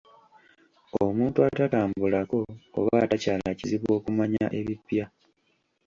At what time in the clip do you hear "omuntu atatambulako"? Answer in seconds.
1.03-2.39